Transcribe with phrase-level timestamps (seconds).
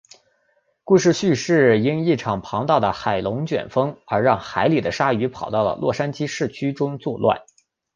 [0.83, 7.39] 故事叙述因一场庞大的海龙卷风而让海里的鲨鱼跑到了洛杉矶市区中作乱。